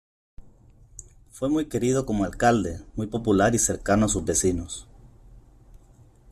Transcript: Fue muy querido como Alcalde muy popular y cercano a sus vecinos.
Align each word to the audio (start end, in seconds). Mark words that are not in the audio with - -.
Fue 1.29 1.47
muy 1.47 1.67
querido 1.69 2.07
como 2.07 2.23
Alcalde 2.23 2.81
muy 2.95 3.05
popular 3.05 3.53
y 3.53 3.59
cercano 3.59 4.07
a 4.07 4.09
sus 4.09 4.25
vecinos. 4.25 4.87